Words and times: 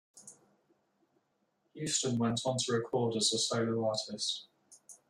Houston 1.75 2.17
went 2.17 2.41
on 2.43 2.57
to 2.57 2.73
record 2.73 3.15
as 3.17 3.31
a 3.33 3.37
solo 3.37 3.85
artist. 3.87 4.47